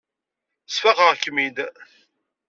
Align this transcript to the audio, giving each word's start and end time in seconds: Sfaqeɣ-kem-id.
Sfaqeɣ-kem-id. 0.73 1.57